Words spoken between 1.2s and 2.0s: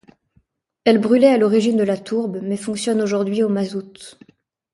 à l'origine de la